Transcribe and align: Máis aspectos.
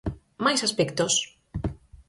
Máis 0.45 0.59
aspectos. 0.67 1.13